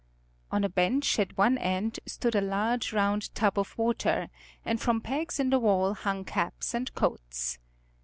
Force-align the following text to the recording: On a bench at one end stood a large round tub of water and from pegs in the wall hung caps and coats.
On 0.51 0.63
a 0.63 0.67
bench 0.67 1.19
at 1.19 1.37
one 1.37 1.59
end 1.59 1.99
stood 2.07 2.33
a 2.33 2.41
large 2.41 2.91
round 2.91 3.31
tub 3.35 3.59
of 3.59 3.77
water 3.77 4.29
and 4.65 4.81
from 4.81 4.99
pegs 4.99 5.39
in 5.39 5.51
the 5.51 5.59
wall 5.59 5.93
hung 5.93 6.25
caps 6.25 6.73
and 6.73 6.91
coats. 6.95 7.59